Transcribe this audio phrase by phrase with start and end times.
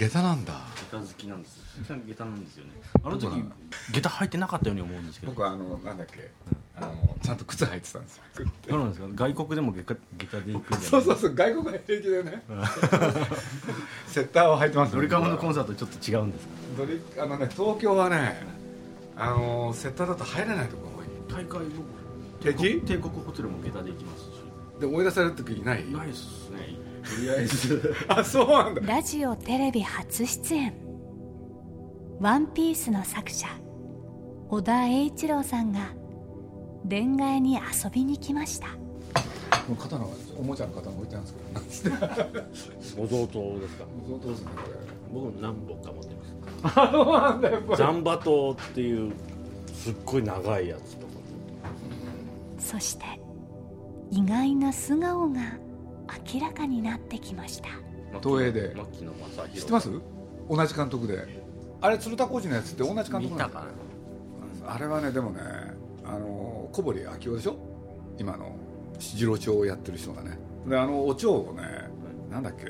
[0.00, 0.54] 下駄なんだ。
[0.90, 1.58] 下駄好きなんです。
[1.74, 2.70] 鈴木さん下駄なんですよね。
[3.04, 3.26] あの時
[3.92, 5.32] 下駄履いてなかったように思うんですけど。
[5.32, 6.30] 僕はあのなんだっけ。
[6.76, 8.22] あのちゃんと靴履いてたんですよ。
[8.70, 12.42] そうなんですか外国でも下駄下駄で行くんじゃないそうそうそう外国は平気でね。
[14.08, 16.52] セッターを履いてますドリカムのコンササートちょっと違うんですか？
[16.78, 18.42] ドリあのね東京はね
[19.16, 21.44] あのセッターだと入れないところが多い。
[21.44, 21.66] 大会
[22.40, 24.30] 平気帝国ホテルも下駄で行きますし。
[24.80, 25.84] で思い出される時いない？
[25.92, 26.74] ないっすね
[27.16, 27.94] とりあえず。
[28.08, 28.80] あそうなんだ。
[28.82, 30.72] ラジオテレビ初出演
[32.20, 33.46] 「ワンピースの作者
[34.48, 35.80] 小田栄一郎さんが
[36.88, 38.68] 恋愛に遊びに来ました。
[38.68, 38.74] も
[39.74, 41.96] う刀はおもちゃの刀置いてあるんですけど
[43.02, 43.84] お贈答ですか？
[44.08, 44.60] どうですねこ
[45.12, 46.14] 僕も何本か持って
[46.62, 49.12] まれあそうなんだやっぱすザンバトっていう
[49.72, 51.12] すっごい長いやつとか。
[52.58, 53.04] そして
[54.10, 55.40] 意外な素顔が
[56.34, 57.68] 明らかになってきました。
[58.22, 58.74] 東映で。
[58.74, 59.90] 牧野正弘知ってます？
[60.48, 61.40] 同じ監督で。
[61.80, 63.66] あれ鶴田浩二のやつって同じ監督見たなんだか
[64.66, 64.74] な。
[64.74, 65.40] あれはねでもね
[66.04, 67.56] あの小堀明夫でしょ？
[68.18, 68.54] 今の。
[68.98, 70.38] 次郎長をやってる人がね。
[70.66, 71.62] であのお蝶をね
[72.30, 72.66] なんだっけ？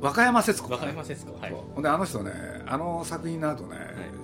[0.00, 1.54] 和歌山節子和歌山節子はい。
[1.74, 2.32] ほんであの人ね
[2.66, 3.76] あの作品になるとね、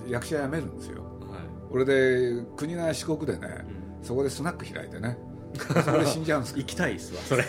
[0.06, 0.12] い。
[0.12, 1.02] 役者辞めるんですよ。
[1.02, 1.40] はい。
[1.70, 3.64] 俺で国が四国でね、
[4.02, 5.18] そこでスナック開いてね
[5.56, 7.42] そこで死んじゃうんですけ行きたいっすわ それ。
[7.44, 7.48] ど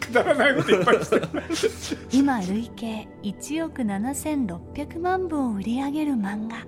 [0.00, 1.20] くだらないこといっぱいして
[2.16, 6.66] 今累計1億7600万部を売り上げる漫画。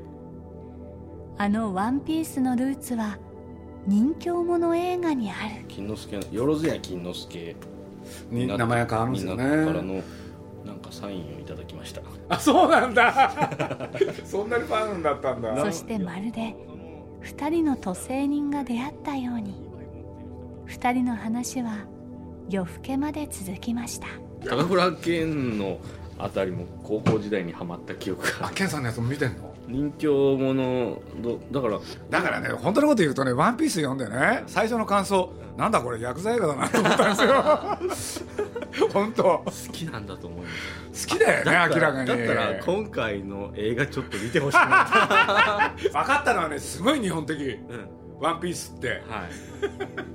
[1.39, 3.19] あの「ワンピースのルーツは
[3.87, 5.65] 人気者映画にある。
[5.69, 7.57] 金之助のよろずや金之助
[8.31, 10.03] に名前が変わるんですよになってからね
[10.65, 12.01] のなんかサインをいただきました。
[12.29, 13.33] あそうなんだ。
[14.25, 15.57] そんなにファンだったんだ。
[15.65, 16.57] そしてまるで
[17.27, 19.55] 2人の都政人が出会ったように。
[20.69, 21.87] 2人の話は
[22.49, 24.07] 夜更けまで続きました。
[24.49, 25.79] 高倉健の
[26.19, 29.55] あたりも高校時代にハマった記憶があケンさんのやつも見てんの？
[29.67, 37.07] 人気者どだからだからね本当のこと言うとね「ワンピース読んでね最初の感想なんだこれ薬剤映画だなと思った
[37.79, 38.33] んですよ。
[38.93, 39.23] 本当。
[39.23, 40.49] 好好きなんだと思いま
[40.93, 41.07] す。
[41.07, 42.09] きだよね明らかに。
[42.09, 44.85] だったら今回の映画ちょっと見てほしくな。
[45.69, 47.39] っ分かったのはねすごい日本的。
[47.39, 47.89] た、うん。
[48.19, 48.89] ワンピースって。
[48.89, 49.01] はい。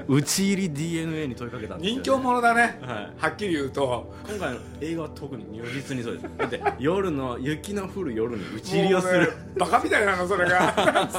[0.07, 2.79] 打ち入り DNA に問いかけたんですよ、ね、人気者だね。
[2.81, 3.13] はい。
[3.17, 4.13] はっきり言うと。
[4.27, 6.25] 今回の映画は特に如実にそうです。
[6.37, 11.09] だって夜の雪の降る夜に打ち入りをする、ねバカみたいなのそれが。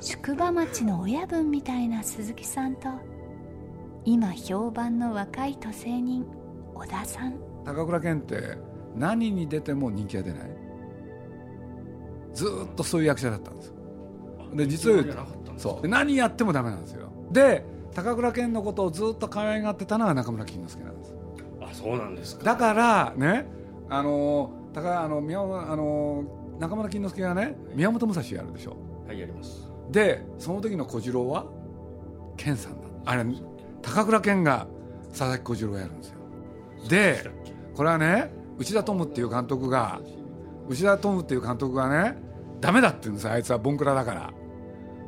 [0.00, 2.88] 宿場町の親分みたいな鈴木さんと
[4.04, 6.26] 今評判の若い都政人
[6.74, 7.34] 小田さん。
[7.64, 8.58] 高倉健って
[8.96, 10.50] 何に出ても人気が出ない。
[12.34, 13.66] ずーっとそういう役者だったんです。
[13.68, 13.74] よ
[14.54, 15.22] で実を言うと
[15.56, 15.82] そう。
[15.82, 17.08] で何やってもダメなんですよ。
[17.30, 17.64] で
[17.94, 21.14] 高倉健のことをずっと可愛がってたのが中村金之助なんです。
[21.60, 22.44] あそうなんですか。
[22.44, 23.46] だからね
[23.88, 26.24] あの高あの宮本あの
[26.58, 28.76] 中村金之助がね宮本武蔵やるでしょ。
[29.06, 29.70] はいやります。
[29.90, 31.46] でその時の小次郎は
[32.36, 33.24] 健さんだあれ
[33.82, 34.66] 高倉健が
[35.10, 36.14] 佐々木小次郎をやるんですよ。
[36.88, 37.30] で
[37.74, 40.00] これはね内田トムっていう監督が
[40.68, 42.18] 内田トムっていう監督がね
[42.60, 43.32] ダメだって言うんですよ。
[43.32, 44.32] あいつはボンクラだから。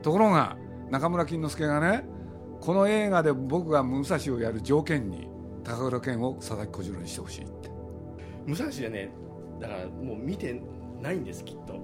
[0.02, 0.56] ところが
[0.90, 2.04] 中村金之助がね
[2.60, 5.28] この映画で僕が武蔵をやる条件に
[5.62, 7.70] 高倉健を佐々木小次郎にしてほしいって。
[8.46, 9.10] 武蔵はね
[9.60, 10.60] だからもう見て
[11.00, 11.74] ないんですきっと。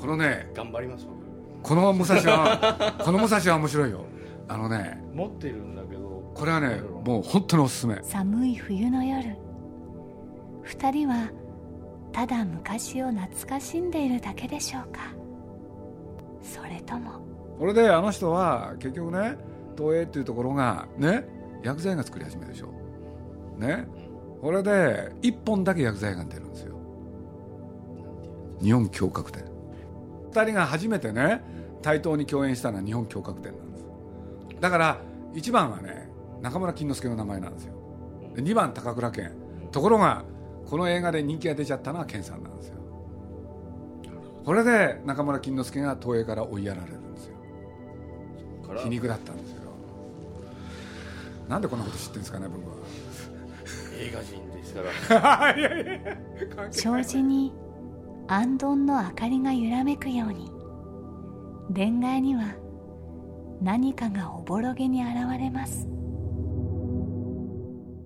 [0.00, 1.06] このね頑張ります
[1.62, 4.04] この武蔵はこの武蔵は面白いよ
[4.48, 6.08] あのね僕持ってるんだけど。
[6.34, 7.98] これはねもう本当におすすめ。
[8.02, 9.36] 寒い冬の夜。
[10.62, 11.30] 二人は
[12.12, 15.00] ただ昔を懐かしんでいるだけでしょうか。
[16.42, 17.20] それとも。
[17.58, 19.36] これであの人は結局ね
[19.76, 21.28] 東映っていうところがね
[21.62, 22.72] 薬剤が作り始めるでしょ。
[23.58, 23.86] ね。
[24.40, 26.76] これで1本だけ薬剤が出るんですよ。
[28.62, 29.44] 日本胸郭展
[30.30, 31.42] 2人が初めてね
[31.82, 33.52] 対等に共演したのは日本胸郭展
[34.60, 34.98] だから
[35.34, 36.08] 1番はね
[36.40, 37.74] 中村金之助の名前なんですよ。
[38.34, 39.32] で2番高倉健。
[39.72, 40.24] ところが
[40.66, 42.74] この映画で人気が出ちゃったのは健さんなんですよ。
[44.44, 47.34] これで中村金之助が東映から追いやられるんですよ。
[48.76, 49.58] 皮肉だったんですよ。
[51.48, 52.76] なんでこんなこと知ってるんですかね僕は。
[53.98, 56.70] 映画人ですから。
[56.70, 57.52] 障子に
[58.28, 60.52] 安どんの明かりが揺らめくように
[61.74, 62.54] 恋愛には
[63.60, 65.86] 何かがおぼろげに現れます。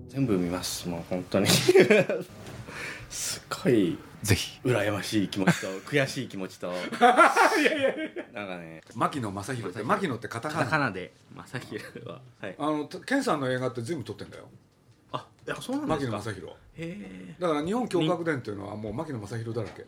[0.09, 0.87] 全部見ます。
[0.87, 1.47] もう本当に。
[3.09, 4.59] すっごいぜひ。
[4.63, 6.71] 羨ましい気持ちと 悔しい気持ちと。
[6.71, 8.81] なんかね。
[8.95, 10.15] 牧野正弘って牧野。
[10.15, 10.59] ってカタカナ？
[10.61, 11.13] カタカナで。
[11.35, 12.21] 正弘は。
[12.39, 12.55] はい。
[12.57, 14.45] あの健さんの映画って全部撮ってんだよ。
[15.11, 16.17] あいやそうなん牧ですか？
[16.17, 17.35] 野正弘へえ。
[17.39, 19.85] だから日本胸郭伝っていうのはもう牧野正弘だらけ。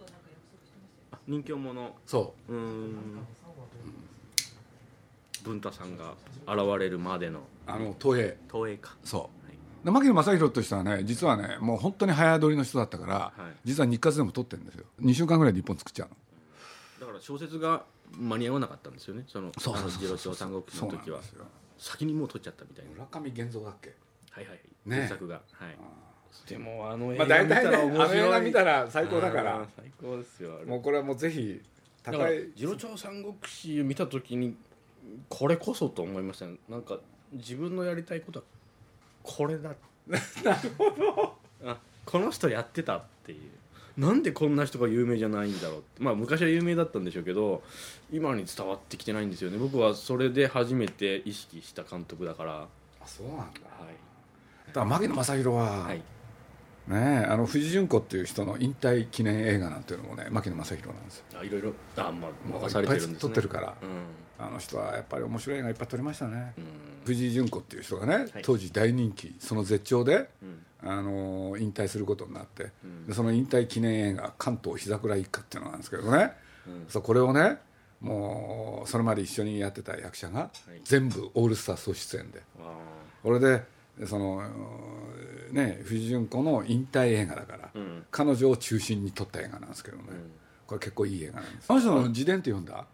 [1.28, 1.96] 人気者。
[2.06, 3.18] そうーん
[5.46, 6.14] 文太さんが
[6.48, 7.42] 現れるまでの。
[7.68, 8.38] あの東映。
[8.52, 8.96] 東映か。
[9.04, 9.30] そ
[9.84, 9.86] う。
[9.86, 13.42] で牧野正弘としてはね実はねもう本当に早撮りの人だったから、はい。
[13.66, 14.86] 実は日活でも撮ってるんですよ。
[15.02, 16.16] 2週間ぐらいで1本作っちゃうの。
[17.02, 17.84] だから小説が
[18.18, 19.24] 間に合わなかったんですよね。
[19.28, 21.20] そのそうそうそうあの次郎長三国志の時は。
[21.78, 22.92] 先にもう撮っちゃったみたいな。
[22.92, 23.94] 村上源三だっけ？
[24.32, 24.60] はいはい。
[24.86, 24.96] ね。
[24.96, 25.36] 原作が。
[25.36, 25.78] はい。
[26.50, 28.08] でもあの映まあ画見た大体ねあら面白い。
[28.08, 29.66] の映画見たら最高だから。
[29.76, 31.62] 最高ですよもうこれはもうぜひ
[32.04, 34.56] だから高い次郎長三国志見た時に
[35.30, 36.56] これこそと思いましたね。
[36.70, 37.00] なんか
[37.34, 38.46] 自分のやりたいことは
[39.24, 39.72] これだ。
[40.44, 41.36] なるほど。
[41.66, 43.40] あこの人やってたっていう。
[43.98, 46.04] なんでこんな人が有名じゃないんだろうって。
[46.04, 47.64] まあ昔は有名だったんでしょうけど
[48.12, 49.58] 今に伝わってきてないんですよね。
[49.58, 52.52] 僕はそれで初めて意識した監督だから。
[52.54, 52.68] は
[53.02, 53.44] あそうなんだ。
[53.44, 53.48] だ
[54.70, 54.74] い。
[54.74, 55.98] から牧野正弘は、はい。
[56.88, 61.26] ねえあの藤純子っていう人の引退記念映画なんていうのもね牧野正弘なんですよ。
[61.40, 63.14] あいろいろあまあ任されてるんですね。
[63.14, 63.76] いっぱい撮ってるから。
[63.82, 66.64] うんあの人はやっぱり面白い映画いっぱい撮りましたね、うん。
[67.06, 68.30] 藤井純子っていう人がね、はい。
[68.44, 70.66] 当時大人気その絶頂で、うん。
[70.88, 73.08] あの引退することになって、うん。
[73.08, 76.34] でその引退記念映画「関東日桜一家」っていうのがあるんですけどね、
[76.68, 76.86] うん。
[76.90, 77.58] そうこれをね
[78.02, 80.82] もうそれまで一緒にやってた役者がい。
[80.84, 82.42] 全部オールスター総出演で。
[82.60, 82.74] あ。
[83.24, 83.64] これで
[84.06, 84.44] その
[85.52, 87.70] ね藤井純子の引退映画だから、
[88.12, 90.32] 彼女を中心に撮った映画なんですけどね、うん。
[90.68, 92.86] これ結構いい映画なんですあの人の自伝って読んだ？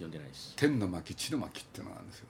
[0.00, 2.26] 読んでないです天の巻地の巻っていうのがあるんですよ。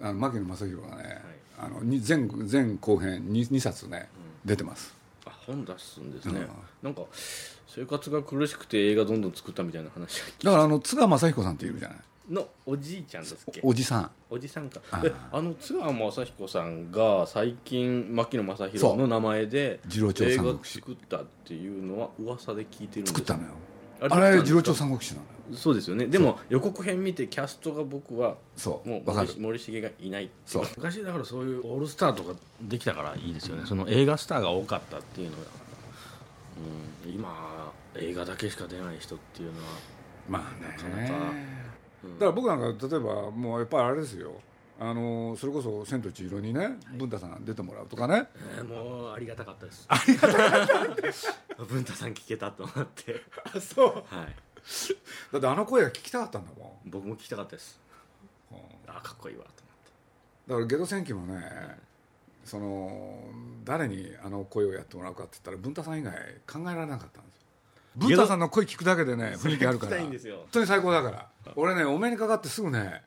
[0.00, 1.22] あの牧野正弘がね、
[1.58, 4.08] はあのに前前後編 2, 2冊ね、
[4.44, 4.94] 出てます。
[5.26, 6.48] あ本出すんですね、うん。
[6.82, 7.02] なんか
[7.66, 11.98] 生活が苦しくて映画どんどん作ったみたいな話だからあの津川雅彦さんっているじゃない。
[12.30, 13.60] のおじいちゃんですっけ？
[13.64, 14.10] おじさん。
[14.30, 14.80] おじさんか。
[14.90, 20.74] あえあの津川雅彦さんが最近牧野正弘の名前で次郎長映画三国志。
[20.80, 23.12] 作ったっていうのは噂で聞いてるんです。
[23.14, 23.48] 作ったのよ
[24.00, 26.06] ああれ次郎長三国志なのよそうですよね。
[26.06, 28.88] でも予告編見てキャストが僕はそう。
[28.88, 29.28] もうわかる。
[29.28, 30.66] 森森重がいないそう。
[30.76, 33.64] 昔だからそういうオールスターとかできたからいいですよね。
[33.66, 35.42] その映画スターが多かったっていうのが、
[37.06, 39.68] うん、今映画だけしか出ない人っていうのは
[40.28, 40.76] まあね。
[40.76, 41.32] なかなか。
[42.04, 42.14] うん。
[42.14, 44.32] だから僕なんか例えばもうやっぱりあれですよ
[44.80, 48.28] あのそれこそ「千と千尋」にね文太さん出てもらうとかね。
[48.56, 49.84] えーもうありがたかったです。
[49.88, 50.96] ありがたかっ
[51.56, 51.64] た。
[51.64, 53.22] 文太さん聞けたと思って。
[53.54, 54.14] あそう。
[54.14, 54.36] はい。
[55.32, 56.90] だってあの声が聞きたかったんだもん。
[56.90, 57.80] 僕も聞きたかったです。
[58.52, 58.58] うん。
[58.86, 59.50] あかっこいいわと
[60.48, 61.42] だからゲド戦記もね
[62.44, 63.22] その
[63.64, 66.14] 誰にあの声をやってもらうかって言ったら文太さん以外
[66.46, 67.40] 考えられなかったんですよ。
[67.96, 69.92] 文太さんの声聞くだけでね雰囲気あるから。
[69.92, 70.36] 聞きたいんですよ。
[70.36, 71.28] 本当に最高だから。
[71.56, 73.02] 俺ねお目にかかってすぐね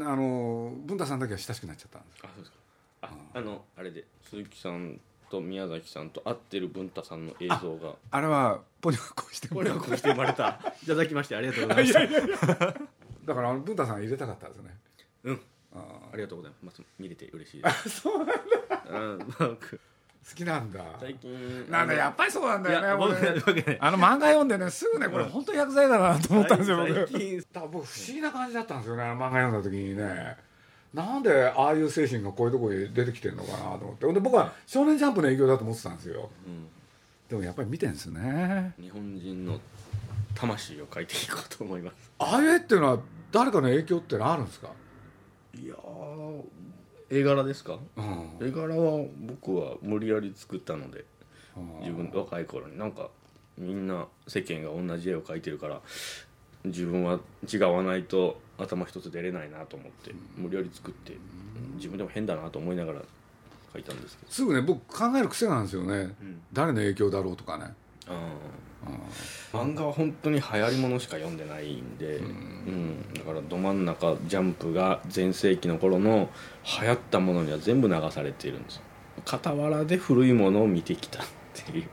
[0.00, 2.24] あの文太さんだけは親しくなっちゃったんですよ。
[2.24, 2.58] あそうですか。
[3.02, 7.94] ああのあれで鈴木さんと宮崎さんと会ってる文太さんの映像が。
[8.10, 10.60] あれはポニョがこうしてこれはこうして生まれた。
[10.82, 12.56] いただきましてありがとうございました
[13.24, 14.78] だからあの文太さん入れたかったんですよね。
[15.24, 15.40] うん。
[15.74, 16.80] あありがとうございます。
[16.80, 18.00] ま見れて嬉しいです。
[18.00, 19.26] そうなんだ。
[19.38, 19.80] 僕
[20.28, 20.80] 好きなんだ。
[21.00, 21.70] 最近。
[21.70, 26.94] なんだやっぱりそうなんだよね僕ねあの漫画読んでねすぐねこれ本当に薬剤だなと思ったんですよ僕。
[26.94, 30.36] 不思議な感じだったんですよね漫画読んだ時にね。
[30.94, 34.12] なんでああいう精神がこういうところに出てきてるのかなと思って。
[34.12, 36.30] で僕は「少年ジャンプ」の影響だと思ってたんですよ。
[37.28, 38.74] でもやっぱり見てんですね。
[38.78, 39.58] 日本人の
[40.34, 42.10] 魂を書いていこうと思います。
[42.18, 42.98] ああいう絵っていうのは
[43.32, 44.68] 誰かの影響ってのはあるんですか、
[45.54, 46.42] いやー
[47.12, 47.78] 絵柄ですか？
[47.96, 48.46] うん。
[48.48, 51.04] 絵柄は僕は無理やり作ったので
[51.56, 51.80] うん。
[51.80, 52.78] 自分若い頃に。
[52.78, 53.10] なんか
[53.58, 55.80] みんな世間が同じ絵を描いてるから
[56.64, 57.20] 自分は
[57.52, 61.16] 違わないと頭一つ出れないなと思って無理やり作って
[61.74, 63.02] 自分でも変だなと思いながら
[63.74, 64.32] 描いたんですけど。
[64.32, 66.40] すぐね僕考える癖なんですよね、うん。
[66.52, 67.64] 誰の影響だろうとかね。
[67.64, 67.68] あ
[69.52, 73.12] 漫画は本当に流行りものしか読んでないんで、うん。
[73.14, 76.28] だからど真ん中ジャンプが全盛期の頃の
[76.80, 78.82] 流行ったものには全部流されているんですよ。
[79.24, 81.88] 傍らで古いものを見てきたっていう。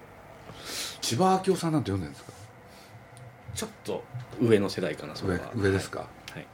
[1.02, 2.34] 千葉明夫さんなんて読んでるんですか？
[3.56, 4.04] ちょっと
[4.42, 5.52] 上の世代かなそれ上は。
[5.56, 6.46] 上ですか、はい、はい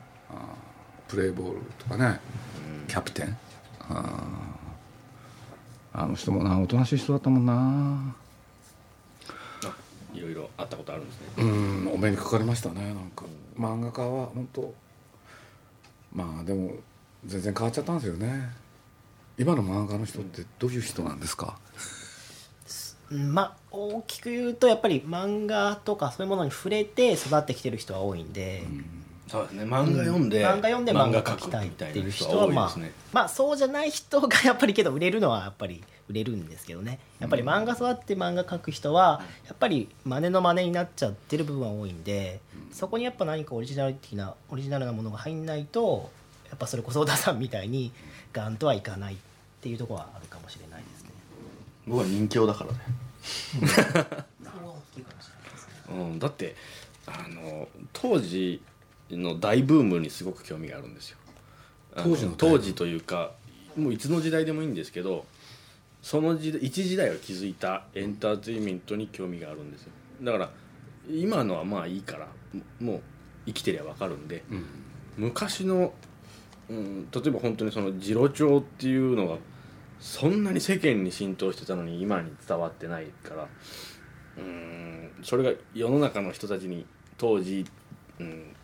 [1.08, 2.20] プレーボールとかね。
[2.88, 3.38] キャプテン。
[3.82, 6.02] あー。
[6.02, 7.54] あの人もなおとなしい人だったもんな。
[7.54, 8.16] あ
[10.16, 11.28] いろいろあったことあるんですね。
[11.38, 13.26] うんお目にかかりましたねなんか。
[13.58, 14.74] 漫画家は本当
[16.14, 16.72] まあでも
[17.26, 18.50] 全然変わっちゃったんですよね。
[19.38, 21.60] 今の漫画家の人ってどういう人なんですか？
[23.12, 28.64] うんまあ大きく言うとやっぱり漫画とかそういうものに触れて育ってきてる人は多いんで、
[29.28, 29.64] そうですね。
[29.64, 37.00] 漫画読んで、漫画読んで漫画描きたいっていうな人はまあね、まあそうじゃない人がやっぱりけど売れるのはやっぱり売れるんですけどね。
[37.20, 42.40] やっぱり漫画育って漫画描く人はやっぱり真似の真似になっちゃってる部分は多いんで
[42.72, 46.12] そこにやっぱ何かオリジナル的なオリジナルなものが入んないと
[46.50, 47.92] やっぱそれこそ小田さんみたいに
[48.32, 49.18] ガンとはいかないっ
[49.62, 51.10] ていうところはあるかもしれないですね。
[51.88, 52.80] 僕は人形だからね、
[53.68, 55.74] それは大きいかもしれないですね。
[55.90, 56.56] うん、だって
[57.08, 58.62] あの当時
[59.12, 61.18] の大ブームにすごく興味があるんですよ。
[61.96, 63.32] あ当時の当時というか
[63.76, 65.26] もういつの時代でもいいんですけど
[66.02, 69.92] その時代一時代を築いたエンターテインメントに興味があるんですよ。
[70.22, 70.50] だから
[71.10, 72.28] 今のはまあいいから
[72.80, 73.02] ももう
[73.48, 74.66] 生きてりゃ分かるんで、うん。
[75.18, 75.94] 昔の、
[76.70, 79.38] うん、例えば本当にその次郎長っていうのが
[80.00, 83.48] そんなに世間に浸透してたのに今に伝わってないから
[84.38, 86.86] うんそれが世の中の人たちに
[87.18, 87.66] 当時、
[88.20, 88.55] うん、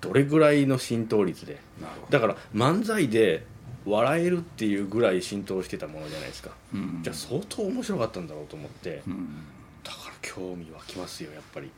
[0.00, 1.60] どれぐらいの浸透率で。
[2.08, 3.44] だから漫才で
[3.84, 7.00] 笑えるっていうぐらい浸透してたものじゃないですか、うん。
[7.02, 9.44] じゃあ相当面白かったんだろうと思って、うん。
[9.82, 11.70] だから興味湧きますよやっぱり、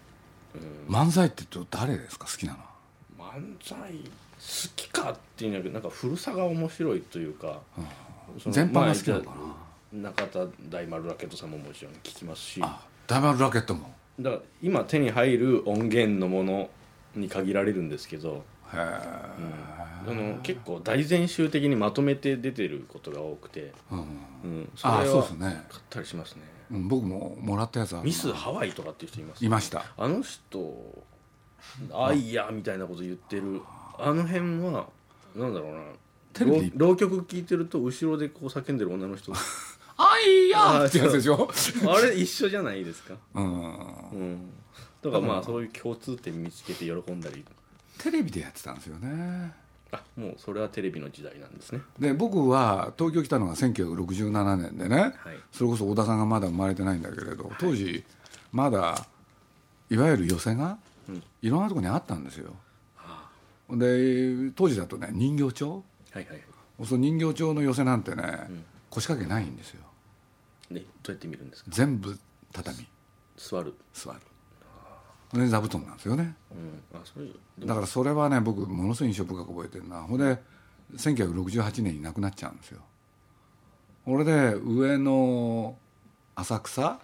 [0.88, 2.26] うん、漫才ってど誰ですか？
[2.26, 2.64] 好きなのは。
[3.18, 7.60] 漫才好きかっていうんだけどなんか古さが面白いというか
[8.48, 9.36] 全般が好きなのかな。
[9.36, 12.60] まあ中田大丸ラケットさんももちろん聞きますし。
[12.62, 13.94] あダイマルラケットも。
[14.18, 16.70] だから今手に入る音源のもの
[17.14, 23.98] に限られるんですけど、へえあの結構大全集的にまとめて出てることが多くて、うん。
[23.98, 25.54] うん、そあれは買っ
[25.88, 26.42] たりしますね。
[26.70, 28.04] うん僕ももらったやつあるな。
[28.04, 29.84] ミスハワイとかっていう人いますいました。
[29.96, 31.04] あの人
[31.92, 33.60] 「あいや」みたいなこと言ってる。
[33.98, 34.86] あの辺は
[35.36, 35.80] なんだろうな。
[36.32, 36.72] テレビ？
[36.74, 39.32] 浪浪曲聴いてると後ろでこう叫んでる女の人。
[39.98, 41.48] あいやってやつでしょ？
[41.86, 43.14] あれ一緒じゃないですか？
[43.34, 43.44] うん。
[43.44, 44.50] うん
[45.02, 47.44] だからまあそういう共通点見つけて喜んだり。
[47.98, 49.52] テレビでやってたんですよね。
[49.90, 51.80] あもうそれはテレビの時代なんですね。
[51.98, 55.12] で僕は東京来たのが1967年でね、はい。
[55.52, 58.04] それこそ小田さんがまだ生まれてないんだけれど当時
[58.52, 59.06] まだ
[59.90, 60.78] いわゆる寄席が
[61.08, 61.22] うん。
[61.42, 62.54] いろんなところにあったんですよ。
[62.96, 63.28] は
[63.70, 65.84] で当時だとね人形町。
[66.14, 66.42] あはいはい。
[66.86, 68.64] その人形町の寄席なんてね、ん。
[68.88, 69.82] 腰掛けないんですよ。
[70.70, 71.70] でどうやって見るんですか？
[71.72, 72.18] 全部
[72.52, 72.86] 畳。
[73.36, 73.74] 座る。
[73.92, 74.20] 座る
[75.40, 76.34] で座布団なんですよね。
[76.50, 76.98] うん。
[76.98, 77.68] あそういうでも。
[77.68, 80.02] だからそれはね僕ものすごい印象深く覚えてるな。
[80.02, 80.38] ほんで
[80.96, 82.80] 1968年に亡くなっちゃうんですよ。
[84.06, 85.76] 俺で上野
[86.34, 86.98] 浅草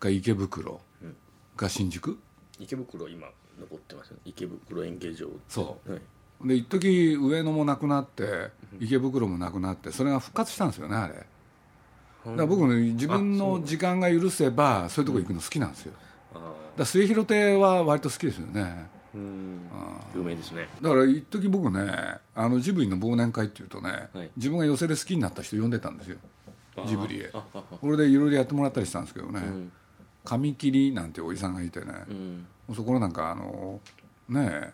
[0.00, 1.16] が池袋うん。
[1.56, 2.18] が新宿
[2.58, 3.26] 池袋今
[3.58, 4.22] 残ってますよね。
[4.26, 5.26] 池袋演芸場。
[5.48, 6.00] そはい、
[6.44, 11.14] うで一時上野もなくなって池袋もなくなってそれが復活したんですよねあれ。
[11.14, 15.92] だから僕ね自分の時間が許せばそういうとこ行くの好きなんですよ。
[15.92, 18.88] だかあら末広亭は割と好きですよね。
[19.14, 19.60] ーうん。
[20.14, 20.68] 有名ですね。
[20.80, 24.30] だから一時僕ねあのジブリの忘年会っていうとね、はい。
[24.36, 26.16] 自分が寄せで好きになった人呼んでたんですよ。
[26.86, 27.30] ジブリへ。
[27.80, 29.72] これでいろいろやってもらったりしたんですけどね、うん。
[30.24, 31.92] 紙切りなんておじさんがいてね、
[32.68, 32.74] うん。
[32.74, 33.80] そこのなんかあの
[34.28, 34.72] ねえ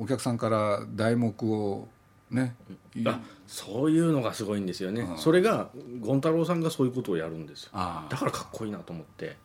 [0.00, 1.88] お客さんから題目を
[2.30, 2.56] ね、
[2.96, 5.18] いあそういうのがすごいんですよね、うん。
[5.18, 5.68] それが
[6.02, 7.70] 権太郎さんがそういうことをやるんですよ。
[7.74, 9.36] あだからかっこいいなと思って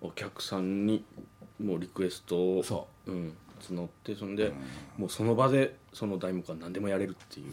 [0.00, 1.04] お客さんに
[1.62, 3.10] もうリクエストを、そう。
[3.10, 4.52] ん、募ってそんで、
[4.98, 7.52] もうその場でその題目は何でもやれるっていう、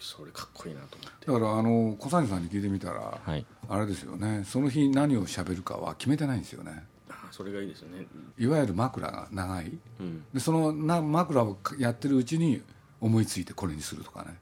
[0.00, 1.26] それかっこいいなと思って。
[1.26, 3.44] だからあの小三治さんに聞いてみたら、はい。
[3.68, 4.44] あれですよね。
[4.44, 6.84] その日何を喋るかは決めてないんですよね。
[7.10, 8.06] あそれがいいですよね。
[8.38, 9.78] いわゆる枕が長い。
[10.00, 10.24] うん。
[10.32, 12.62] でそのな枕をやってるうちに
[13.00, 14.38] 思いついてこれにするとかね。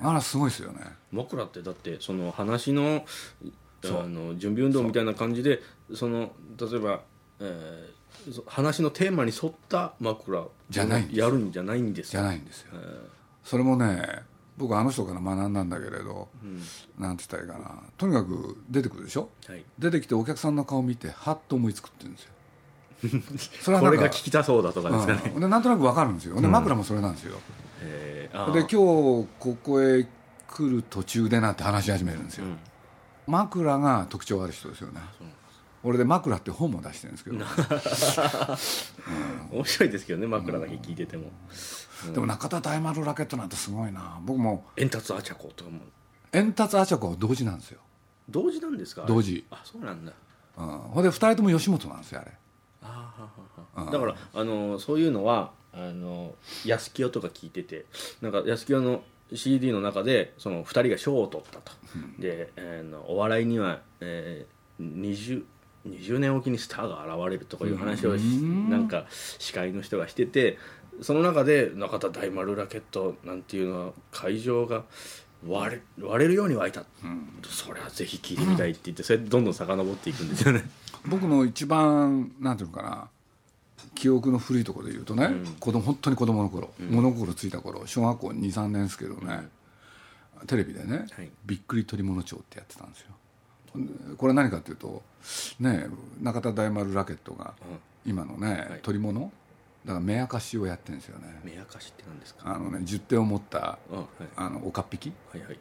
[0.00, 0.08] うん。
[0.08, 0.80] あらすごいですよね。
[1.12, 3.04] 枕ってだってその話の
[3.88, 5.60] あの準備運動みたいな感じで
[5.94, 7.00] その例えば、
[7.40, 7.94] えー
[8.32, 12.68] そ話のテーマに沿った枕をじゃないんですやるんじゃないんですじゃい、ないんですよ。
[12.74, 13.08] えー。
[13.42, 14.02] それもね
[14.56, 16.62] 僕あの人から学んだんだけれどうん。
[16.96, 17.82] なんて言ったらいいかな。
[17.98, 19.28] とにかく出てくるでしょ？
[19.48, 23.50] はい、出てきてお客さんの顔見てハッと思いつくって言うんですよ。
[23.60, 25.40] それはこれが聞きたそうだとかですかね、うん。
[25.40, 26.40] でなんとなく分かるんですよ。
[26.40, 27.36] で枕もそれなんですよ、
[27.82, 28.52] えーあー。
[28.52, 30.06] で今日ここへ
[30.48, 32.56] 来る途中でなんて話し始めるんですよ、うん
[33.26, 35.00] 枕が特徴ある人ですよね。
[35.82, 37.36] 俺で枕って本も出してるんですけど。
[39.52, 41.30] 面白いですけどね枕だけ聞いてても、
[42.12, 44.18] でも中田大丸ラケットなんてすごいな。
[44.24, 44.64] 僕も。
[44.76, 45.80] 円達アチャコとかも。
[46.32, 47.80] 円達アチャコは同時なんですよ、
[48.28, 49.04] 同時なんですか？
[49.06, 49.44] 同時。
[49.50, 50.12] あそうなんだ。
[50.56, 52.32] うん、ほんで2人とも吉本なんですよあれ。
[52.82, 57.86] あーはははだからあのそういうのはあの安清とか聞いてて
[58.22, 59.02] なんか安清の
[59.32, 61.72] CD の中でその2人が賞を取ったと、
[62.18, 65.44] で、えーのお笑いには、えー、20,
[65.88, 69.06] 20年おきにスターが現れるとかいう話をしなんか
[69.38, 70.58] 司会の人がしてて
[71.00, 74.84] その中で中田大丸ラケットなんていうのは会場が
[75.46, 76.84] 割れ割れるように湧いた、
[77.46, 80.64] それはぜひ聞いてみたいって言ってそれでどんどん遡っていくんですよね。
[81.06, 83.10] 僕の一番なんていうのかな
[83.94, 89.48] 記憶の古いところで言うとね、子供本当に子供の頃、物心ついた頃小学校23年ですけどね、
[90.46, 91.30] テレビでね、はい。
[91.46, 93.08] びっくり取り物帳ってやってたんですよ。
[94.16, 95.02] これは何かっていうと
[95.58, 95.86] ね
[96.20, 97.54] 中田大丸ラケットが
[98.06, 98.80] 今のね、はい。
[98.82, 99.32] 取り物
[99.84, 101.40] だから目明かしをやってるんですよね。
[101.44, 102.54] 目明かしって何ですか？
[102.54, 104.06] あのね10点を持ったあはい。
[104.36, 105.58] あのおかっぴき、はいはい。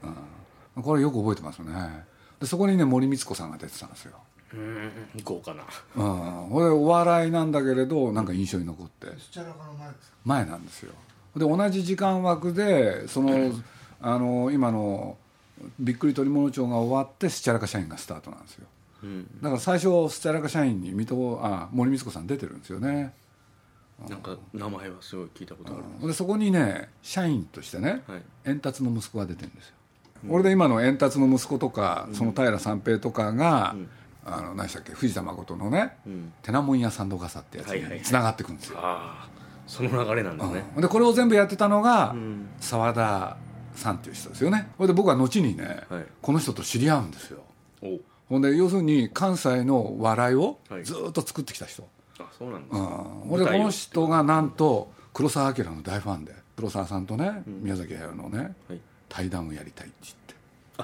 [0.75, 2.05] うん、これよく覚えてますね。
[2.39, 4.17] でそこにね森光子さんが出てたんですよ
[4.53, 4.91] うん。
[5.23, 5.63] 豪華な。
[5.95, 9.07] うん、これお笑いなんだけれどなんか印象に残って。
[9.19, 10.17] スチャラカの前ですか？
[10.25, 10.93] 前なんですよ
[11.35, 13.51] で同じ時間枠でその
[14.01, 15.17] あの今の
[15.79, 18.67] びっくり取り物帳が終わってスチャラカ社員がスタートなんですよ。
[19.03, 19.27] うん。
[19.41, 23.13] だから最初スチャラカ社員に水戸あ森光子さん出てるんですよね。
[24.09, 28.21] なんか名前はすごい聞いたことあるでそこにね社員としてねはい。
[28.45, 29.73] 円達の息子が出てるんですよ、
[30.29, 33.75] 俺で今の円達の息子とか、その平三平とかが、
[34.25, 36.33] あの何でしたっけ藤田誠のね、ん。
[36.41, 37.97] テナモン屋サンド傘ってやつはいはいはい。
[37.99, 39.29] につながっていくんですよ、ああ
[39.67, 40.63] その流れなんですね。
[40.75, 40.81] うん。
[40.81, 42.49] でこれを全部やってたのがん。
[42.59, 43.37] 澤田
[43.75, 44.71] さんっていう人ですよね。
[44.77, 46.05] ほんで僕は後にね、はい。
[46.21, 47.39] この人と知り合うんですよ。
[47.81, 50.83] おほんで要するに関西の笑いをはい。
[50.83, 51.87] ずっと作ってきた人、
[52.19, 52.85] あそうなんですうん。
[52.85, 52.93] か
[53.29, 56.33] ほんでこの人がなんと黒澤明の大ファンで。
[56.55, 58.79] 黒澤さんとね、宮崎駿のねはい。
[59.09, 60.15] 対談をやりたいって言っ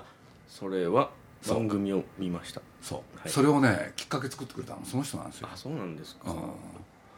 [0.01, 0.09] て。
[0.47, 1.11] それは
[1.47, 3.29] 番組を見ましたそう、はい。
[3.29, 5.49] それをねきっかけ作ってくれたのその人なんですよ。
[5.51, 6.31] あそうなんですか。
[6.31, 6.33] う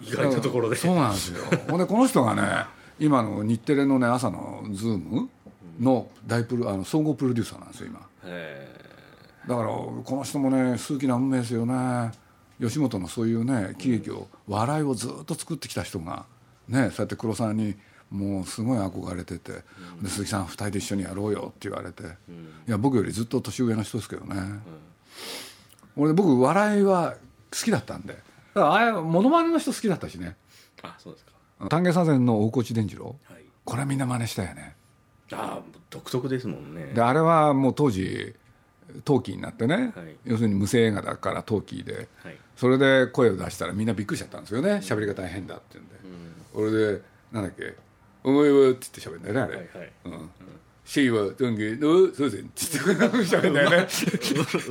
[0.04, 0.08] ん。
[0.08, 0.76] 意外なところで。
[0.76, 1.44] そうなんですよ。
[1.70, 2.66] ほんでこの人がね
[3.00, 5.30] 今の日テレのね朝のズーム
[5.80, 8.08] の大プロあの総合プロデューサーなんですよ今。
[8.26, 8.82] へ
[9.48, 12.12] だからこの人もね数奇な運命ですよね。
[12.60, 16.26] 吉本のそういうね喜劇を笑いをずっと作ってきた人が
[16.68, 17.76] ねそうやって黒沢に
[18.12, 19.64] もうすごい憧れてて
[20.04, 22.08] 「で鈴木さん2人で一緒にやろうよ」って言われて、い
[22.68, 24.60] や僕よりずっと年上の人ですけどね、
[25.96, 27.16] 俺僕笑いは
[27.52, 28.14] 好きだったんで。
[28.14, 28.22] だか
[28.54, 30.36] らああいうモノマネの人好きだったしね。
[30.84, 31.32] えあそうですか。
[31.70, 33.18] 丹下左遷の大河内伝次郎。
[33.24, 33.46] はい。
[33.64, 34.76] これはみんな真似したよね。
[35.32, 36.92] ああ独特ですもんね。
[36.94, 38.36] であれはもう当時
[39.06, 40.18] 陶器になってね、はい。
[40.26, 42.38] 要するに無声映画だから陶器で、はい。
[42.58, 44.82] それで声を出したらみんなびっくりしちゃったんですよね。
[44.84, 45.96] 喋り方変だって言うんで、
[46.54, 47.76] 俺でなんだっけ
[48.24, 49.92] 「お前は」って言って喋るんだよねあれ「はいはい。
[50.06, 50.30] うん。
[50.84, 53.88] シーはどんげのそうぜん」って言って喋るんだよね。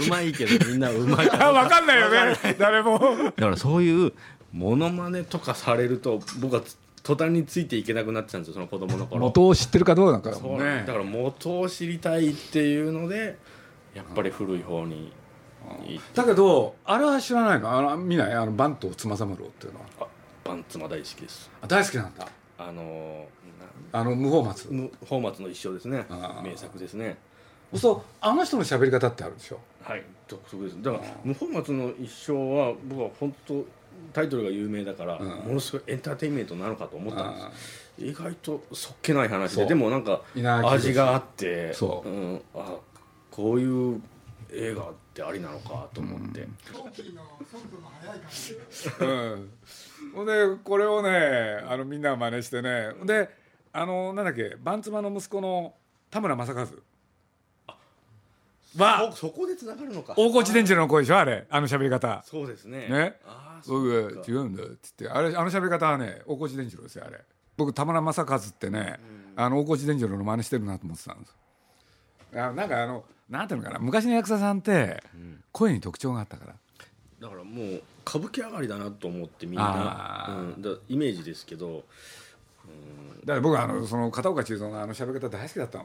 [0.01, 1.29] ううまいけどみんなうまい。
[1.29, 2.57] か あ分かんないよね。
[2.59, 2.99] 誰も。
[3.25, 4.13] だからそういう
[4.53, 6.63] モノマネとかされると僕は
[7.03, 9.21] 途端についていけなくなってたんですよその子供の頃。
[9.21, 10.31] 元を知ってるかどうなんか。
[10.31, 10.85] だそうもんね。
[10.87, 13.39] だから元を知りたいっていうので
[13.95, 15.13] やっぱり古い方に
[15.87, 16.11] 行って。
[16.15, 17.71] だけどあれは知らないの？
[17.71, 18.33] あの見ない？
[18.35, 19.87] あのバントつまさむろうっていうのは。
[20.01, 20.07] あ
[20.45, 21.51] バンツマ大好きです。
[21.63, 22.29] あ大好きなんだ。
[22.59, 23.27] あの
[23.93, 24.67] あの無法松。
[24.67, 26.05] なむ本末の一生ですね。
[26.43, 27.17] 名作ですね。
[27.75, 29.61] そうあの人の喋り方ってあるでしょ？
[29.83, 30.03] はい。
[30.27, 30.83] 独特です。
[30.83, 33.65] だから無本末の一生は僕は本当
[34.13, 35.29] タイトルが有名だから、うん。
[35.29, 37.45] ものすごいエンターテインメントなのかと思ったんです。
[37.47, 37.51] あ
[37.99, 40.23] 意外とそっけない話ででもなんか
[40.65, 42.09] 味があってそう。
[42.09, 42.77] うん、あ
[43.31, 44.01] こういう
[44.53, 46.49] 映画ってありなのかと思って、
[49.01, 49.51] うん。
[50.15, 50.33] ほんで
[50.65, 52.89] これをねあのみんな真似してね。
[53.05, 53.29] で
[53.73, 55.75] あのなんだっけバンツマの息子の
[56.11, 56.67] 田村正和。
[58.77, 59.11] は。
[59.13, 60.15] そそこでつながるのか。
[60.17, 61.47] 大河内伝次郎の声でしょあれ。
[61.51, 62.23] あの喋り方。
[62.27, 62.89] そうですね。
[62.89, 63.17] ね。
[63.27, 64.31] あーそう僕か。
[64.31, 65.09] 違うんだっつって。
[65.09, 67.21] あれあの喋り方はね大河内伝次郎ですよあれ。
[67.57, 68.99] 僕田村正和ってね、
[69.37, 71.37] あの大河内伝次郎の真似してるなと思ってたんです。
[72.35, 75.03] あなんかあのなんていうのかな昔の役者さんって
[75.53, 76.55] 声に特徴があったから。
[77.21, 80.55] だからもう歌舞伎上がりだなと思ってみんあな、ー。
[80.57, 81.85] うん、だイメージですけど、
[83.25, 85.85] だから僕はあのその片岡千恵蔵のあの喋り方大好きだったの。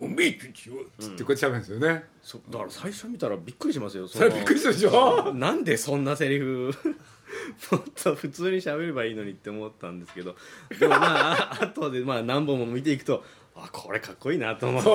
[0.00, 5.32] うん、「おめえってちよ」ってこうやって喋るんですよね、そだから最初見たらびっくりしますよそそれびっくりしたでしょ？
[5.34, 6.72] なんでそんなセリフ
[7.72, 10.36] もっと普通に喋ればいいのにって思ったんですけど。
[10.78, 14.88] でもまああ 後でまあ何本も見ていくとあこれかっこいいなと思って。
[14.88, 14.94] そ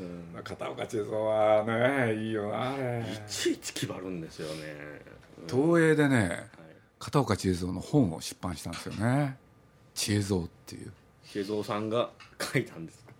[0.00, 0.02] う。
[0.02, 0.42] うん。
[0.42, 3.04] 片岡千恵蔵はねいいよなあれ。
[3.08, 5.02] いちいち決まるんですよね。
[5.48, 6.59] 東映でねはい
[7.00, 9.36] 片岡千恵蔵の本を出版したんですよね。
[9.94, 10.92] 千恵蔵っていう。
[11.24, 12.10] 慶三さんが
[12.52, 13.12] 書いたんですか？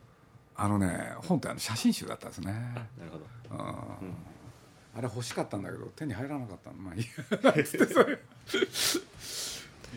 [0.57, 2.53] あのね本ってあの写真集だったんですね。
[2.53, 3.25] なるほど。
[3.51, 4.15] うん。
[4.95, 6.77] あれ欲しかったんだけど手に入らなかったの。
[6.77, 7.05] まあいい
[7.57, 7.65] や。
[7.65, 8.13] つってそれ。
[8.13, 8.19] い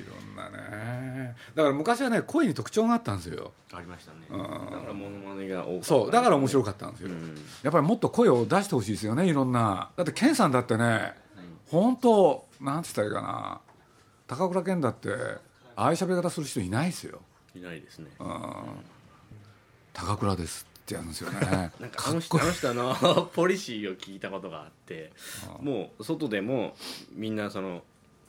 [0.08, 1.36] ろんなね。
[1.54, 3.52] だから昔はね声に特徴があったんですよ。
[3.74, 4.20] ありましたね。
[4.30, 4.40] うん。
[4.40, 5.86] だからモノマネが多かった。
[5.86, 7.36] そうだから面白かかったんですよ、うん。
[7.64, 9.92] やっぱりもっと声を出してほしいですよねいろんな。
[9.98, 11.14] だって健さんだってね
[11.68, 13.62] 本当なんつったらいいかな
[14.28, 15.10] 高倉健だって
[15.76, 17.22] ああいう喋り方する人いないですよ。
[17.56, 18.10] いないですね。
[18.20, 18.54] うん。
[19.94, 21.40] 高倉ですってやるんですよね。
[21.80, 25.12] なんかあの人あの人の ポリシーを聞いたことがあって
[25.60, 26.76] もう外でも
[27.12, 27.84] みんなその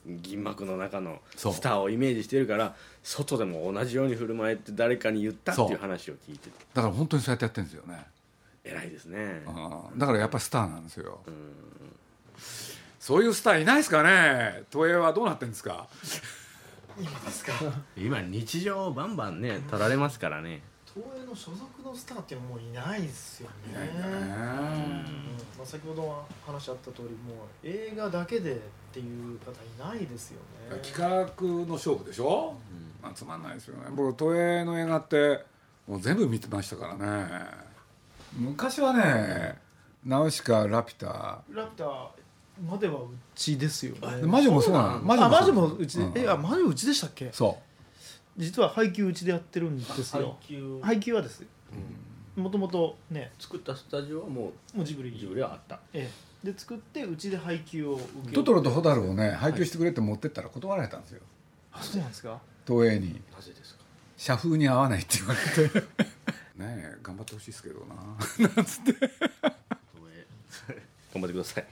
[0.05, 5.79] 銀幕の中のスターをイメージしてるから外でも同じように振る舞えって誰かに言ったってそいうう。
[5.79, 8.05] 話を聞いててだから本当にそうやってやってるんですよね。
[8.63, 9.43] 偉いですね。
[9.47, 9.97] うん。
[9.99, 11.21] だからやっぱりスターなんですよ。
[11.27, 11.55] うん
[13.05, 14.63] そういうスターいないですかね？
[14.71, 15.85] 東映はどうなってんですか？
[17.95, 20.63] 今日常バンバンね取られますからね。
[20.91, 23.77] 東映の所属のスターってもういないですよね。
[23.77, 23.91] ね。
[24.01, 24.07] うん。
[25.55, 28.57] まあ、先ほど話あった通りもう映画だけでっ
[28.91, 29.55] ていう方い
[29.87, 30.39] ないですよ
[30.71, 30.79] ね。
[30.81, 31.27] 企画
[31.67, 32.55] の勝負でしょ、
[33.03, 33.83] まあ、つまんないですよね。
[33.91, 35.45] 僕東映の映画って
[35.87, 36.95] もう全部見てましたから
[37.27, 37.29] ね。
[38.35, 39.59] 昔はね
[40.03, 41.43] 「ナウシカ」「ラピュタ。
[41.51, 42.24] ラピュタ
[42.63, 44.21] まではうちですよ」ね。
[44.23, 45.23] 魔女もそうなの？
[45.25, 46.17] あマジもそううちで、うん。
[46.17, 47.31] えあマジうちでしたっけ？
[47.31, 47.57] そ
[48.37, 50.37] 実は配給うちでやってるんですよ。
[50.45, 51.43] 球配給はです。
[52.35, 53.31] もともとね。
[53.39, 55.79] 作ったスタジオはももうジブリうジブリはあった。
[55.93, 56.11] え
[56.43, 56.45] え。
[56.51, 61.21] で作ってうちで配給を受けうトトロとホタルをね配給してくれって持ってったら断られたんですよ。
[61.71, 62.39] あそうなんですか？
[62.67, 63.13] 東映に。
[63.33, 63.79] なぜですか？
[64.17, 65.79] 社風に合わないって言われて。
[66.55, 67.95] ねえ頑張ってほしいですけどな。
[68.55, 68.93] なんつって
[71.15, 71.65] 頑張ってください。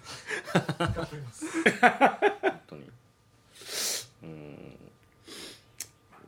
[0.53, 1.45] 頑張ります。
[2.41, 2.89] 本当に。
[4.23, 4.79] うん。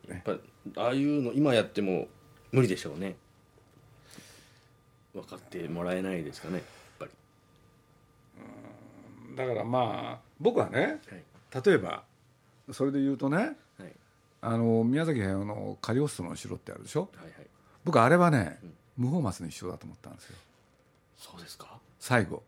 [0.08, 0.22] やっ
[0.74, 2.08] ぱああいうの今やっても
[2.52, 3.16] 無理でしょうね。
[5.14, 6.64] 分かってもらえないですかねやっ
[6.98, 7.10] ぱり。
[9.34, 11.00] だからまあ僕はねはい。
[11.64, 12.04] 例えば
[12.70, 13.56] それで言うとねはい。
[14.42, 17.08] あの宮崎駿の「カリオストロの城」ってあるでしょ？
[17.16, 17.34] はいはい。
[17.82, 18.58] 僕あれはね
[18.98, 20.36] 無法松の一生だと思ったんですよ。
[21.16, 21.78] そうですか？
[21.98, 22.36] 最後。
[22.36, 22.42] うん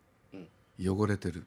[0.80, 1.46] 汚れてるって。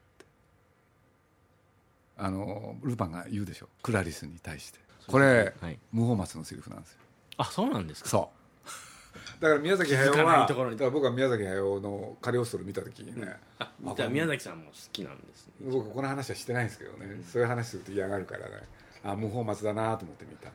[2.18, 3.68] あのルパンが言うでしょ。
[3.82, 4.78] クラリスに対して。
[5.06, 5.78] これはい。
[5.92, 6.98] 無法松のセリフなんですよ。
[7.38, 8.08] あそうなんですか？
[8.08, 9.40] そう。
[9.42, 10.76] だから宮崎駿はいところに。
[10.76, 15.52] だから僕は宮崎駿の「カリオストロ」見た時にね、あじゃあ宮崎さんも好きなんですね。
[15.70, 18.62] 僕この話はしてないんですけどね、そういう話すると嫌がるからね。
[19.04, 20.54] あ無法松だなと思って見たね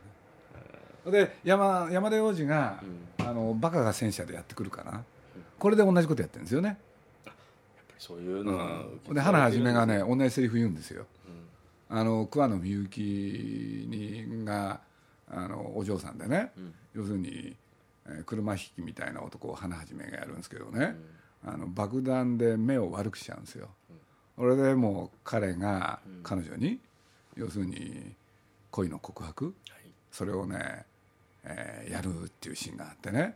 [1.12, 2.82] で山山田洋次が、
[3.20, 5.04] あの「バカが戦車」でやってくるかな、
[5.60, 6.80] これで同じことやってるんですよね、
[8.00, 11.06] そういうのは、うん、で花はじめがね同じセリフ言うんですよ。
[11.90, 14.82] あの桑野みゆきにが
[15.30, 16.52] あのお嬢さんでね、
[16.94, 17.56] 要するに、
[18.06, 20.96] えー車引きみたいな男を花はじめがやるんですけどね、
[21.46, 23.70] あの爆弾で目を悪くしちゃうんですよ、
[24.38, 26.80] それでもう彼が彼女に、
[27.36, 28.16] 要するに
[28.72, 29.54] 恋の告白、
[30.12, 30.86] それをね、
[31.44, 33.36] えーやるっていうシーンがあってね、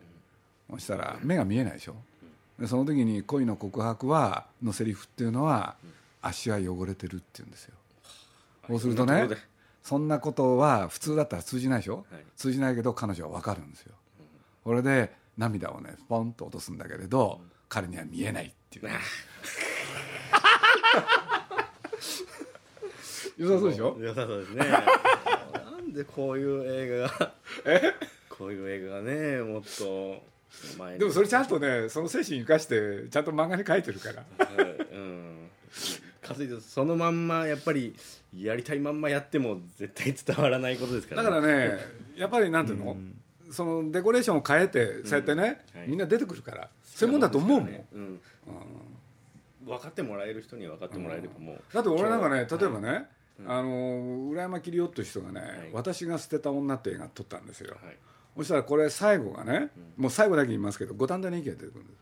[0.70, 1.96] そしたら目が見えないでしょ、
[2.62, 5.76] でその時に恋の告白はのセリフっていうのは、
[6.22, 7.74] 足は汚れてるって言うんですよ。
[8.68, 9.28] そうするとね
[9.82, 12.24] そんなとことは普通だったら通じないでしょ、はい。
[12.38, 13.94] 通じないけど彼女は分かるんですよ、
[14.64, 18.90] これで涙をねポンと落とすんだけれど、彼には見えないっていう、
[23.38, 23.98] 良さそうでしょ？
[24.00, 24.66] 良さそうですね。
[24.68, 24.82] な
[25.82, 27.32] んでこういう映画が
[28.30, 30.22] こういう映画がねもっと
[30.98, 34.46] でもそれちゃんとねその精神生かしてちゃんと漫画に書いてるから。
[34.46, 35.50] はいうん。
[36.22, 37.96] 稼いでそのまんまやっぱり
[38.38, 41.80] やりたいまんまやっても絶対伝わらないことですからだからね
[42.16, 42.96] やっぱりなんていうの、
[43.52, 45.42] そのデコレーションを変えて、そうやってね、
[45.74, 46.70] はいみんな出てくるから。
[46.84, 47.86] そういうもんだと思うもん、ね。
[47.94, 48.20] うん。
[49.66, 51.62] 分かってもらえる人には分かってもらえればもう。
[51.74, 52.82] だって俺なんかね例えばはい。
[52.84, 53.08] ね、
[53.48, 55.74] あの浦山桐夫っていう人がね、い。
[55.74, 57.98] 私が捨てた女」って映画撮ったんですよ、はい
[58.38, 62.00] そしたらこれ最後がね、もう最後だけ言いますけど五反田の池が出てくるんです、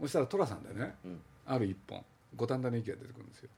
[0.00, 1.20] そしたら寅さんでね、うん。
[1.46, 2.04] ある一本。
[2.36, 3.50] 五反田の池が出てくるんですよ。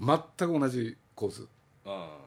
[0.00, 1.48] 全く同じ構図
[1.84, 2.18] あ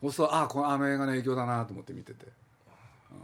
[0.00, 2.26] そうするとああこのあの映画の影響だなと思って見てて。
[2.66, 3.20] あ本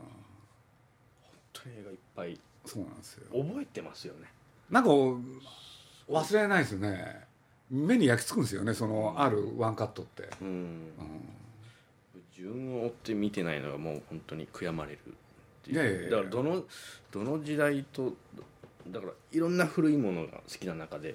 [1.52, 2.40] 当に映画いっぱい。
[2.64, 3.44] そうなんですよ。
[3.44, 4.28] 覚えてますよね。
[4.70, 7.26] なんか忘れないですよね。
[7.70, 10.92] 目に焼き付くんですよねそのあるワンカットって、うん。
[12.32, 14.98] 順を追って見てないのがもう本当に悔やまれる
[15.70, 16.64] っていうだからどの
[17.10, 18.12] どの時代と
[18.88, 21.14] だからいろんな古いものが好きな中で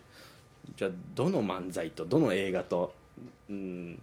[0.76, 2.94] じゃあどの漫才とどの映画と、
[3.50, 4.00] うん、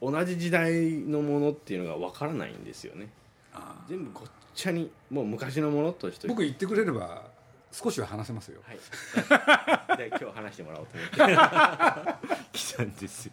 [0.00, 3.08] 同じ時代のものっていうのが分からないんですよね。
[3.54, 4.22] あ全部ごっ
[4.54, 6.28] ちゃにもう昔のものとして。
[6.28, 7.24] 僕言ってくれれば
[7.70, 8.60] 少しは話せますよ。
[8.64, 8.76] はい。
[9.96, 12.48] で今日話してもらおうと思って。
[12.58, 13.32] 来たんですよ。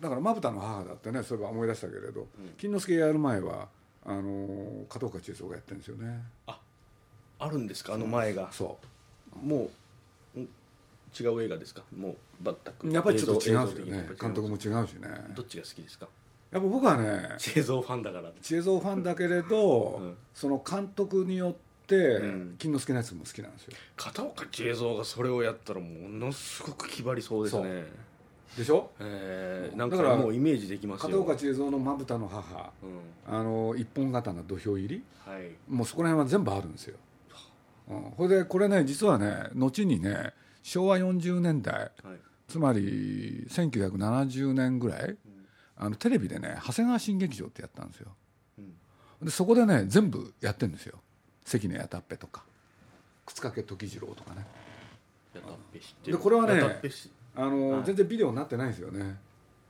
[0.00, 3.68] だからまぶたの母だってねそういえば思い出したけれど、金之助やる前は
[4.04, 6.22] あのー片岡千恵がやってるんですよね。
[6.46, 7.94] あるんですか？
[7.94, 8.50] あの前が。
[8.52, 8.78] そ
[9.42, 9.70] も
[10.36, 10.48] うん？
[11.18, 11.82] 違う映画ですか？
[11.96, 14.08] もう全くうやっぱりちょっと違うんですよね。
[14.20, 15.08] 監督も違うしね。
[15.34, 16.08] どっちが好きですか？
[16.50, 18.30] やっぱ僕はね映像ファンだから。
[18.42, 20.16] 千恵蔵ファンだけれど、うん。
[20.34, 21.54] その監督によっ
[21.86, 22.56] て、うん。
[22.58, 23.76] 金之助のやつも好きなんですよ。
[23.96, 27.84] 片岡千恵蔵がそれをやったらものすごく気張りそうですね
[28.56, 28.90] でしょ？
[29.00, 31.08] えー、なんだからかもうイメージできますよ。
[31.08, 33.34] 片岡千恵蔵のまぶたの母うん。
[33.34, 35.02] あの一本刀土俵入り？
[35.26, 35.50] はい。
[35.68, 36.96] もうそこら辺は全部あるんですよ、
[37.88, 40.32] うん、これでこれね実はね後にね
[40.62, 41.90] 昭和40年代はい。
[42.48, 45.16] つまり1970年ぐらい、
[45.76, 48.08] あのテレビでね長谷川新劇場ってやったんですよ、
[49.22, 50.98] でそこでね全部やってるんですよ。
[51.44, 52.42] 関根やたっぺとか。
[53.24, 54.44] 靴掛時次郎とかね。
[55.32, 56.16] やたっぺ知ってる。
[56.16, 56.80] でこれはね
[57.34, 57.84] あの、はい。
[57.84, 59.18] 全然ビデオになってないんですよね。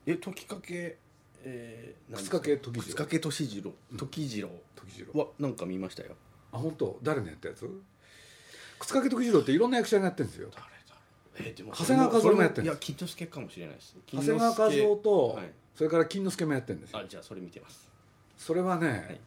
[0.07, 0.99] え時かけ
[1.43, 2.83] えー、靴掛時次郎。
[2.83, 3.73] 靴掛け時次郎。
[3.97, 4.51] 時次郎。
[4.77, 5.21] 時次郎。
[5.21, 6.15] はなんか見ましたよ。
[6.53, 6.99] あ本当？
[7.03, 7.67] 誰のやったやつ？
[8.79, 10.51] 靴掛時次郎っていろんな役者がやってるんですよ。
[10.53, 10.71] 誰だ？
[11.37, 12.75] えー、でも長谷川和夫もやってるんです。
[12.75, 13.97] いや金之助かもしれないです。
[14.07, 15.53] 長谷川和夫と、はい。
[15.75, 16.99] それから金之助もやってるんですよ。
[16.99, 17.89] あじゃあそれ見てます。
[18.37, 19.21] それはね、はい。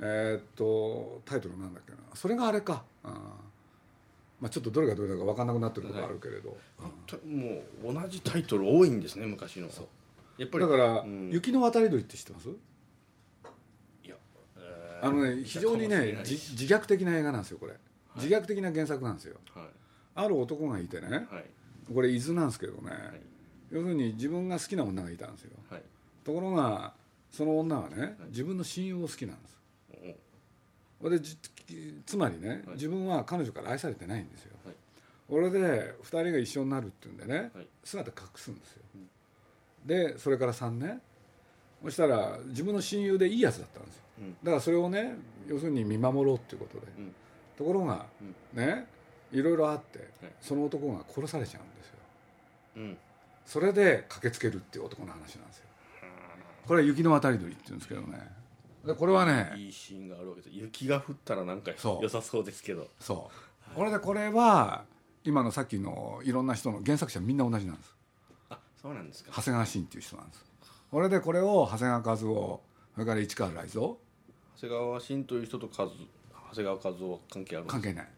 [0.00, 1.98] えーっとタイトルなんだっけな。
[2.14, 3.12] それがあれか、うん
[4.40, 9.68] まあ、ちょっとどれがどれだか分かんなくなってるところあるけれど、本当にもう同じタイトル多いんですね昔の。
[10.36, 10.64] やっぱり。
[10.64, 11.30] だから、うん。
[11.30, 12.48] 雪の渡り鳥って知ってます？
[12.48, 12.52] い
[14.08, 14.14] や、
[14.58, 17.72] えーあのね非常にね自虐的な映画なんですよこれ、
[18.16, 19.36] 自虐的な原作なんですよ。
[19.54, 19.64] はい。
[20.16, 21.24] ある男がいてねはい。
[21.94, 22.90] これ伊豆なんですけどね、
[23.72, 23.74] い。
[23.74, 25.52] 要するに自分が好きな女がいたんですよ。
[25.70, 25.82] はい。
[26.24, 26.92] ところが
[27.30, 29.56] その女はね自分の親友を好きなんです。
[30.98, 31.36] これでじ
[32.04, 32.60] つまりね、はい。
[32.74, 34.74] 自分は彼女から愛されてないんですよ、はい。
[35.28, 37.66] これで2人が一緒になるっていうんでね、はい。
[37.84, 38.82] 姿隠すんですよ、
[39.84, 41.00] でそれから3年。
[41.82, 44.02] そしたら自分の親友でいいやつだったんですよ。
[44.20, 44.32] うん。
[44.42, 47.14] だからそれをね要するに見守ろうっていうことで、うん。
[47.56, 48.06] ところが、
[48.54, 48.86] ね
[49.32, 50.08] いろいろあって、はい。
[50.40, 51.94] その男が殺されちゃうんですよ。
[52.76, 52.96] うん。
[53.44, 55.66] それで駆けつけるっていう男の話なんですよ。
[56.66, 58.18] これは雪の渡り鳥って言うんですけどね
[58.86, 60.54] でこれはねいいシーンがあるわけです。
[60.54, 62.02] 雪が降ったらなんかそう。
[62.02, 62.88] 良さそうですけど。
[63.00, 63.30] そ
[63.72, 63.74] う。
[63.74, 64.84] これでこれは
[65.24, 67.94] 今のさっきのいろんな人の原作者みんな同じなんです。
[68.50, 69.32] あそうなんですか。
[69.34, 70.44] 長谷川慎っていう人なんです。
[70.90, 72.60] これでこれを長谷川和夫
[72.94, 73.86] それから市川雷蔵。
[73.88, 73.98] 長
[74.60, 75.88] 谷川慎という人と和
[76.50, 78.08] 長谷川和夫は関係あるんです関係ない、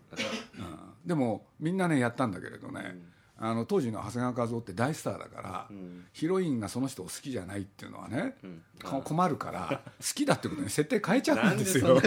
[0.59, 1.09] うん。
[1.09, 2.97] でもみんなねやったんだけれどね、
[3.41, 6.07] あの当時の長谷川和夫って大スターだから、ん。
[6.13, 8.63] ヒロインがその人を好きじゃないっていうのはね、ん。
[8.85, 12.03] こ困るから好きだってことに設定変えちゃなうんんですよだ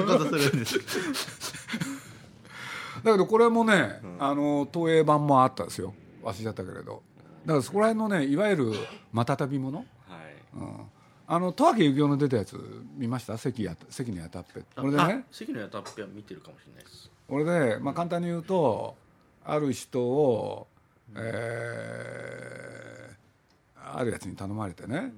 [3.14, 5.94] けどこれもね、あの東映版もあったですよ。
[6.22, 7.02] 忘れちゃったけれど。
[7.46, 8.74] だからそこら辺のねいわゆる
[9.12, 9.88] またたびもの、はい。
[10.54, 10.86] うん、
[11.28, 12.60] あの十秋幸雄の出たやつ
[12.98, 13.38] 見ました？
[13.38, 14.62] 関や関のやたっぺ。
[14.76, 17.10] これであね関のやたっぺは見てるかもしれないです。
[17.28, 18.98] これで、まあ、簡単に言うと
[19.46, 20.68] ある人を、
[21.16, 22.92] えー
[23.94, 25.12] あるやつに頼まれてね、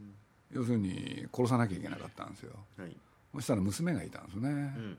[0.51, 2.53] 要するに殺さなきゃいけなかったんですよ。
[2.77, 2.95] はい。
[3.36, 4.97] そしたら娘がいたんですね、うん。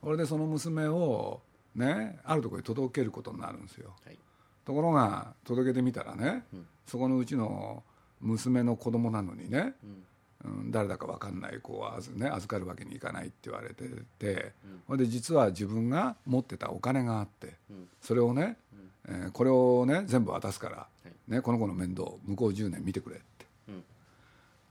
[0.00, 1.40] これでその娘を
[1.74, 3.94] ねあるところに届けることになるんですよ。
[4.06, 4.18] はい。
[4.64, 6.44] ところが届けてみたらね、
[6.86, 7.82] そこのうちの
[8.20, 9.74] 娘の子供なのにね、
[10.44, 10.70] うん。
[10.70, 13.84] 誰だか分かんない子を預,、ね、預かるわけにいかないって言われて
[14.18, 14.52] て、
[14.86, 17.56] ほんで実は自分が持ってたお金があって、
[18.00, 18.56] それをね、
[19.10, 20.86] えーこれをね全部渡すから、
[21.28, 23.82] ね、この子の面倒向こう10年見てくれって、ん。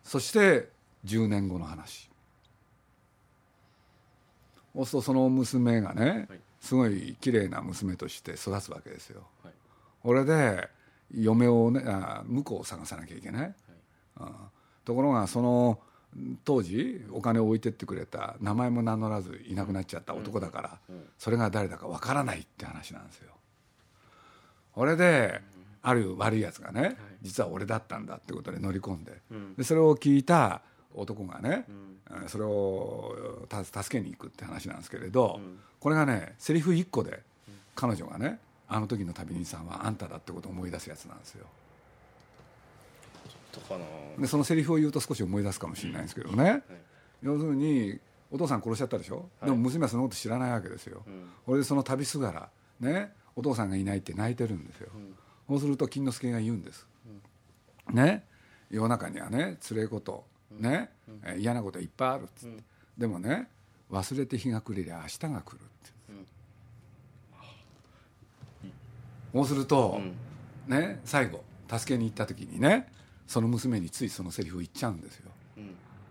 [0.03, 0.69] そして
[1.05, 2.09] 10年後の話。
[4.73, 6.39] そうするとその娘がね、はい。
[6.61, 9.23] すごい綺麗な娘として育つわけですよ。
[9.43, 9.53] はい。
[10.03, 10.69] これで
[11.13, 13.55] 嫁をねあ婿を探さなきゃいけない、
[14.19, 14.31] うん。
[14.85, 15.79] ところがその
[16.43, 20.79] 当時お金を置いてってくれた名前も名乗らずいなくなっちゃった男だから、
[21.17, 23.31] それが誰だかわからないって話なんですよ。
[24.79, 25.41] これで
[25.81, 29.11] ある悪いやつがね、実は俺だったんだってことで乗り込んで,、
[29.57, 30.61] でそれを聞いた
[30.95, 31.65] 男がね、
[32.09, 35.41] えーそれをた助けに行くって話なんですけれど、
[35.81, 37.21] これがねセリフ1個で
[37.75, 38.39] 彼女がね
[38.69, 41.45] あの時の旅人さんはあんただってことを思い出すやつなんですよ。
[44.17, 46.63] でそのセリフを言うと少し思い出すかもしれないんですけどね、
[47.21, 47.99] 要するに
[48.31, 49.45] お父さん殺しちゃったでしょ、はい。
[49.47, 51.29] でも娘はそのこと知らないわけですよ、うん。
[51.45, 54.89] これでその旅すがらねお父さんがいないって泣いてるんですよ、
[55.47, 56.85] そうすると金之助が言うんです、
[57.89, 58.25] ね？
[58.69, 60.89] 世の中にはねつれえことね、
[61.23, 62.63] え嫌なこといっぱいあるっつって、
[62.97, 63.47] でもね
[63.89, 65.91] 忘れて日が暮れりゃ明日が来るって、
[69.33, 70.01] そうすると、
[70.67, 70.99] ね？
[71.05, 72.91] 最後助けに行った時にね
[73.25, 75.31] その娘についそのセリフを言っちゃうんですよ、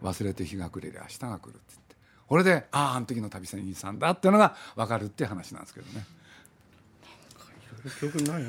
[0.02, 1.94] 忘れて日が暮れりゃ明日が来るって言って。
[2.26, 6.06] これであああの時の旅船員さんだっていうのが分かるって話なんですけどね
[7.90, 8.48] 記憶ないな。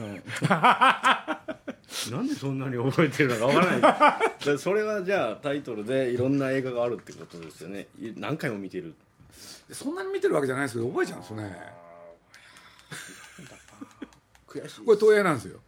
[2.11, 4.45] なんでそんなに覚えてるのかわからない。
[4.45, 7.87] で それはじゃあタイトルでいろんな映画があるってことですよね。
[7.99, 8.93] い何回も見てる。
[9.71, 11.73] そんなに見てるわけじゃないですけど覚えちゃうんですよね。
[14.47, 14.85] 悔しい。
[14.85, 15.59] これ東映なんですよ。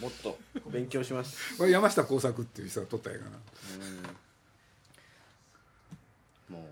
[0.00, 0.38] もっと
[0.70, 1.56] 勉強します。
[1.56, 3.30] これ山下耕作っていう人が撮った映画な
[6.48, 6.68] も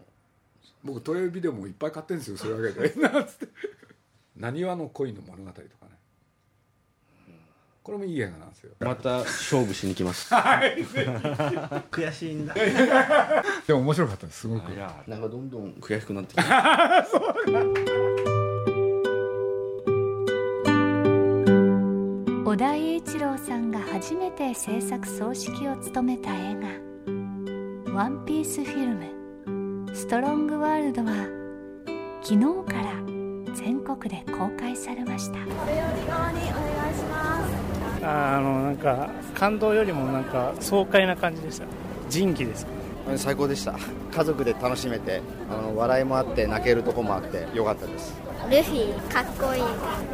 [0.85, 2.37] 僕東映ビデオもいっぱい買ってるんですよ。
[2.37, 3.01] そういうわけで。
[3.01, 3.49] なんつって
[4.37, 5.69] 「なにわの恋の物語」とかね
[7.89, 8.71] これもいい映画なんですよ。
[8.79, 10.29] うまた勝負しに来ます。
[11.91, 12.53] 悔しいんだ。
[13.67, 14.69] でも面白かったですすごく。
[15.07, 17.07] なんかどんどん悔しくなってきた。
[22.45, 26.69] 小田栄一郎さんが初めて制作総指揮を務めた映画
[27.97, 31.13] 「ワンピースフィルムストロングワールド」は
[32.23, 33.19] 昨日から
[33.55, 35.39] 全国で公開されました
[38.11, 41.67] あのなんか感動よりもなんか爽快な感じでした。
[42.09, 42.67] 仁義です
[43.17, 43.75] 最高でした。
[44.11, 48.15] 家族で楽しめてあの笑いもあって泣けるとこもあってよかったです。
[48.51, 49.63] ルフィかっこいい。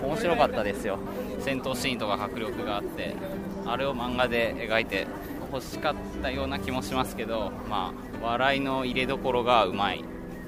[0.04, 0.98] 面白かったですよ。
[1.40, 3.14] 戦闘シーンとか迫力があって
[3.66, 5.06] あれを漫画で描いて
[5.52, 10.04] 欲しかったような気もしますけどまあ笑いの入れどころがうまい。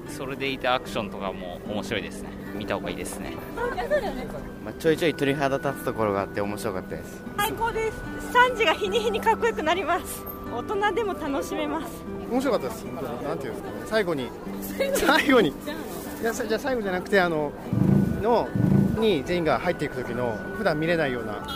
[0.09, 3.33] それでいてアクションとかも面白いですね見た方がいいですね。
[4.63, 7.23] まあ、ちょいちょい鳥肌立つところがあって面白かったです。
[7.37, 8.01] 最高です。
[8.33, 10.23] サンジが日に日にかっこよくなります。
[10.53, 11.87] 大人でも楽しめます。
[12.31, 12.83] 面白かったです。
[12.83, 13.75] なんていうんですかね。
[13.85, 14.29] 最後に。
[14.95, 15.49] 最後に？
[15.49, 15.53] い
[16.23, 17.51] やさじゃあ最後じゃなくてあの
[18.21, 18.47] の
[18.97, 21.47] に全員が入っていく時の普段見れないような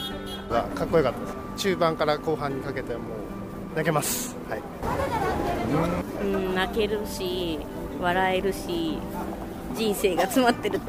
[0.49, 1.27] がかっこよかったで
[1.58, 1.63] す。
[1.63, 3.01] 中盤から後半にかけてもう
[3.75, 4.36] 泣けます。
[4.49, 4.62] はい。
[6.23, 7.60] うん泣けるし
[7.99, 8.99] 笑えるし
[9.73, 10.79] 人生が詰まってる。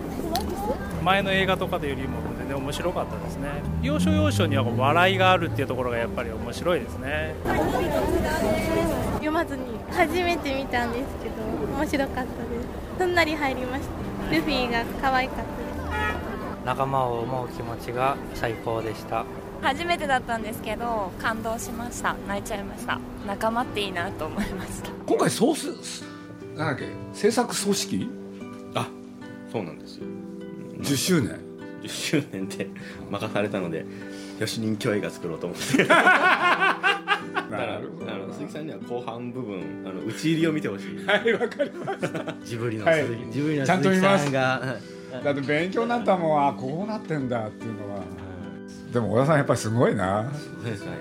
[1.02, 3.48] 前の映画とかでよりも全然面白かったですね。
[3.82, 7.34] 要所要所には笑いがあるっていうところがやっぱり面白いですね。
[9.14, 11.34] 読まずに初めて見たんですけど
[11.76, 12.98] 面白かったです。
[12.98, 13.82] すんなり入りまし
[14.28, 15.52] たルフィが可愛かったです。
[16.64, 19.24] 仲間を思う気持ちが最高でした。
[19.60, 22.14] 初めてだったんですけど感動しました。
[22.28, 23.00] 泣いちゃいました。
[23.26, 24.90] 仲間っていいなと思いました。
[25.06, 26.04] 今回ソース
[26.56, 26.86] なんだっけ？
[27.12, 28.21] 制作総指揮あ
[29.52, 30.06] そうなんですよ。
[30.80, 31.38] 10周年
[31.82, 32.70] ？10周年で
[33.10, 33.84] 任されたので
[34.40, 35.84] よし人気映画作ろうと思って。
[35.84, 36.06] だか
[37.50, 37.80] らあ
[38.18, 41.04] の鈴木さんには後半部分あの打ち入りを見てほしい。
[41.06, 42.34] はいわかりました。
[42.42, 43.02] ジブリのはい。
[43.02, 44.76] 鈴木、ジブリのちゃんと見鈴木ますさんが。
[45.22, 46.48] だって勉強になったもん。
[46.48, 48.00] あこうなってんだっていうのは。
[48.90, 50.32] でも小田さんやっぱりすごいな。
[50.32, 50.98] そうですかね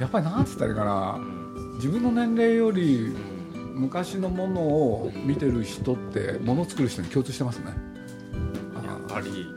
[0.00, 1.18] やっぱりなんつったらいいかな。
[1.76, 3.14] 自分の年齢より
[3.76, 7.66] 昔のものを見てる人ってもの作る人に共通してますね。
[8.82, 9.54] やっぱり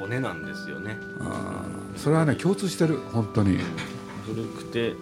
[0.00, 0.96] 骨なんですよね。
[1.96, 2.96] それはね共通してる。
[3.12, 3.58] 本当に。
[4.26, 4.94] 古くて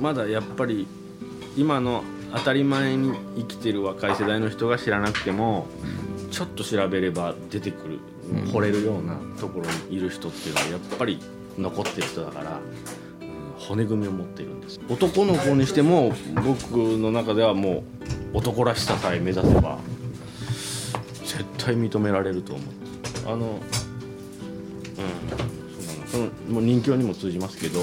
[0.00, 0.86] まだやっぱり
[1.56, 5.66] 今の当たり前に生きてる若い世代の人が知らなくても
[6.30, 7.98] ちょっと調べれば出てくる
[8.52, 11.20] 惚れるようなところにいる人っていうのはやっぱり
[11.58, 13.01] 残ってる人だから、うん
[13.68, 14.80] 骨組みを持ってるんです。
[14.88, 17.84] 男の子にしても僕の中ではも
[18.34, 19.78] う男らしささえ目指せば
[21.24, 22.66] 絶対認められると思う。
[23.26, 23.60] あのうん
[25.80, 26.06] そうなの。
[26.06, 27.80] そのもう人形にも通じますけど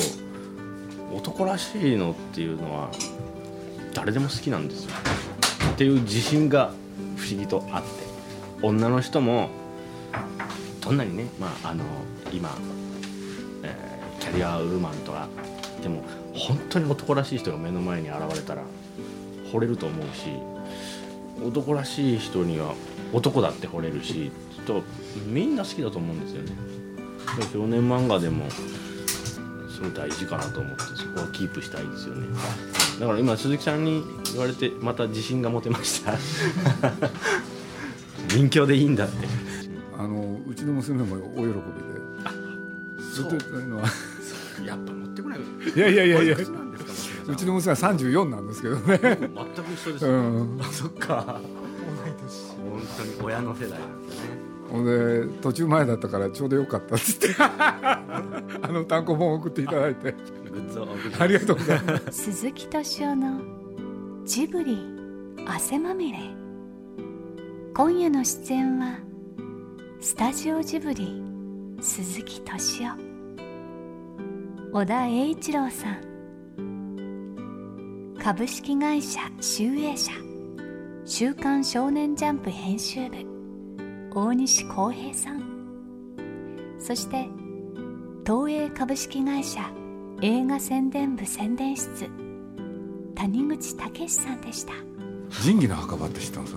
[1.16, 2.92] 男らしいのっていうのは
[3.94, 4.92] 誰でも好きなんですよ。
[5.74, 6.74] っていう自信が
[7.16, 8.10] 不思議とあって。
[8.62, 9.50] 女の人も
[10.82, 11.86] どんなにね、まあ、あの
[12.34, 12.58] 今、
[13.64, 15.30] えーキャリアウーマンとか
[15.82, 16.04] でも
[16.34, 18.64] 本当に男らしい人が目の前に現れたら
[19.52, 20.30] 惚れると思うし
[21.44, 22.74] 男らしい人には
[23.14, 24.84] 男だって惚れるしきっと
[25.26, 26.52] みんな好きだと思うんですよね。
[27.54, 32.28] 少年漫画でもすごい大事かなと思ってそこはキープしたいですよね。
[33.00, 34.04] だから今鈴木さんに
[34.34, 36.18] 言われてまた自信が持てました。
[38.30, 39.28] 人形でいいんだって。
[39.98, 41.60] あのうちの娘も大喜びで。
[43.14, 43.84] ずっと言ってるのは
[44.66, 46.38] やっぱ持ってこないいやいやいやいや。
[47.28, 48.98] うちの娘は34なんですけどね。
[48.98, 50.14] 全く僕一緒ですよ、う
[50.56, 50.62] ん。
[50.62, 51.42] あそっか。
[52.58, 54.30] 本当に親の世代なんですね。
[54.72, 57.36] ほんで途中前だったからちょうどよかったっつって。
[57.40, 60.16] あの単行本送っていただいて。
[60.52, 62.24] グッズを送りますありがとうございます。
[62.24, 63.42] 鈴木敏夫の
[64.26, 64.80] ジブリ
[65.46, 66.20] 汗まみれ。
[67.76, 69.00] 今夜の出演は
[70.02, 71.22] スタジオジブリ
[71.80, 73.09] 鈴木敏夫
[74.72, 75.98] 小田栄一郎さん。
[78.22, 80.12] 株式会社集英社。
[81.06, 83.16] 週刊少年ジャンプ編集部。
[84.14, 85.42] 大西康平さん。
[86.78, 87.28] そして
[88.24, 89.68] 東映株式会社
[90.22, 92.08] 映画宣伝部宣伝室。
[93.16, 94.74] 谷口武さんでした。
[95.42, 96.56] 仁義の墓場って知ってます？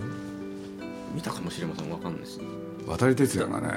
[1.15, 1.91] 見たかもしれません。
[1.91, 2.39] わかんないです。
[2.87, 3.69] 渡哲也がね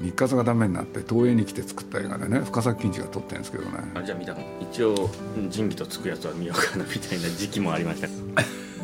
[0.00, 3.70] 日活がダメになって東映に来て作った映画でね深作欣二が撮ってるんですけどね。
[3.94, 5.10] あじゃあ見た一応
[5.50, 8.08] 仁義とつくやつは見ようかなみたいな時期もありました。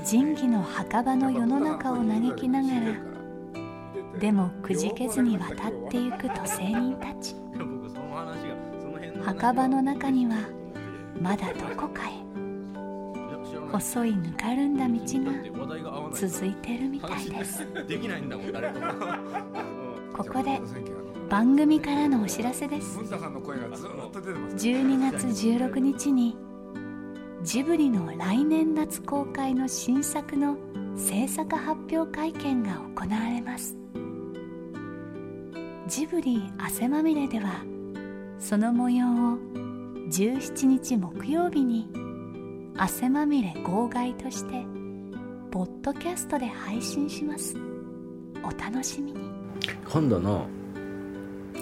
[0.05, 7.35] 仁義の墓場の世の中を嘆きながらでもくじけずに渡ってゆく土星人たち。
[7.59, 10.37] 僕その話がその辺の墓場の中には
[11.19, 12.27] まだどこかへ。
[13.73, 17.67] 細いぬかるんだ道が続いてるみたいです。
[17.89, 18.87] できないんだもん誰とも。
[20.17, 20.61] ここで
[21.29, 22.99] 番組からのお知らせです。
[22.99, 26.37] 文田さんの声がずっと出てます12月16日に
[27.43, 30.57] ジブリの来年夏公開の新作の
[30.97, 33.77] 制作発表会見が行われます。
[35.89, 37.65] ジブリ汗まみれでは
[38.39, 39.39] その模様を
[40.11, 41.89] 17日木曜日に
[42.77, 44.65] 汗まみれ号外として
[45.51, 47.57] ポッドキャストで配信します。
[48.45, 49.31] お楽しみに。
[49.89, 50.47] 今度の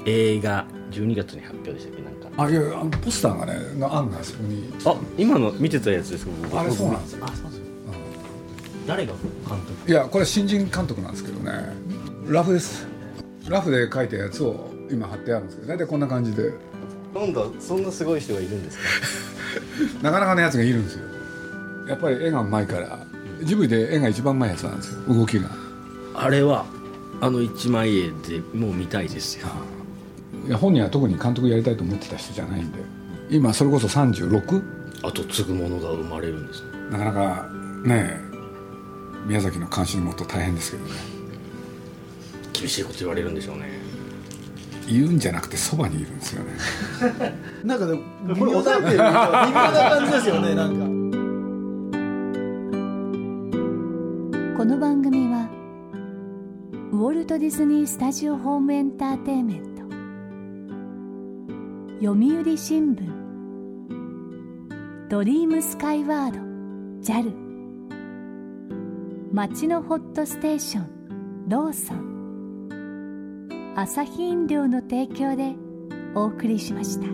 [0.06, 2.02] 映画12月に発表でしたっけ？
[2.02, 2.42] なんか。
[2.44, 2.60] あいや
[3.02, 4.72] ポスターがねの案がそこに。
[4.84, 6.58] あ今の見てたやつですか僕。
[6.58, 7.24] あれそうなんですよ。
[7.24, 7.60] あそうです
[8.86, 9.90] 誰が監督？
[9.90, 11.52] いやこれ新人監督なんですけどね。
[12.28, 12.86] ラフです。
[13.48, 16.52] ラフで描いたやつを今貼ってあるんですけど大体こんな感じで。
[17.14, 18.84] なんだそんなすごい人がいるんですか？
[20.02, 21.04] なかなかのやつがいるんですよ。
[21.88, 22.98] やっぱり絵がうまいから。
[23.42, 25.00] ジブリで絵が一番うまいやつなんですよ。
[25.14, 25.50] 動きが。
[26.14, 26.64] あれは
[27.20, 29.46] あの一枚絵でもう見たいですよ。
[29.46, 29.54] いや
[30.52, 32.78] 本人は特に監督やりたいと思ってた人じゃないんで。
[33.30, 34.62] 今それこそ 36?
[35.02, 36.68] 後継ぐものが生まれるんですね。
[36.90, 37.48] なかなか
[37.84, 38.20] ね
[39.26, 40.90] 宮崎の監視のもと大変ですけどね。
[42.52, 43.70] 厳しいこと言われるんでしょうね。
[44.86, 46.52] 言うんじゃなくてそばにいるんですよね。
[47.64, 48.02] なんかでも
[48.38, 49.12] これ抑えてる微妙な
[49.90, 50.84] 感じですよね なんか。
[54.56, 55.48] この番組は
[56.92, 59.73] ウォルト・ディズニー・スタジオ・ホーム・エンターテインメント
[62.04, 63.08] 読売新聞。
[65.08, 66.40] ドリームスカイワード。
[67.00, 67.32] JAL
[69.32, 71.48] 町のホットステーション。
[71.48, 73.74] ローソン。
[73.74, 75.54] 朝日飲料の提供で
[76.14, 77.06] お送りしました。